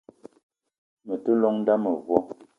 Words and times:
Me 1.05 1.15
te 1.23 1.31
llong 1.39 1.57
n'da 1.61 1.75
mevo. 1.83 2.17